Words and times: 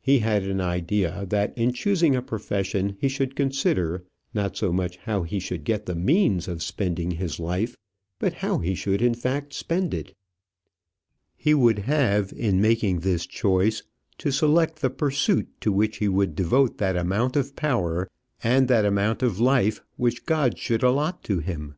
He 0.00 0.20
had 0.20 0.44
an 0.44 0.60
idea 0.60 1.26
that 1.30 1.52
in 1.58 1.72
choosing 1.72 2.14
a 2.14 2.22
profession 2.22 2.96
he 3.00 3.08
should 3.08 3.34
consider, 3.34 4.04
not 4.32 4.56
so 4.56 4.72
much 4.72 4.98
how 4.98 5.24
he 5.24 5.40
should 5.40 5.64
get 5.64 5.86
the 5.86 5.96
means 5.96 6.46
of 6.46 6.62
spending 6.62 7.10
his 7.10 7.40
life, 7.40 7.76
but 8.20 8.34
how 8.34 8.58
he 8.58 8.76
should 8.76 9.02
in 9.02 9.14
fact 9.14 9.52
spend 9.52 9.92
it. 9.92 10.14
He 11.36 11.54
would 11.54 11.80
have, 11.80 12.32
in 12.34 12.60
making 12.60 13.00
this 13.00 13.26
choice, 13.26 13.82
to 14.18 14.30
select 14.30 14.80
the 14.80 14.90
pursuit 14.90 15.48
to 15.62 15.72
which 15.72 15.96
he 15.96 16.06
would 16.06 16.36
devote 16.36 16.78
that 16.78 16.96
amount 16.96 17.34
of 17.34 17.56
power 17.56 18.08
and 18.44 18.68
that 18.68 18.84
amount 18.84 19.24
of 19.24 19.40
life 19.40 19.82
which 19.96 20.24
God 20.24 20.56
should 20.56 20.84
allot 20.84 21.24
to 21.24 21.40
him. 21.40 21.74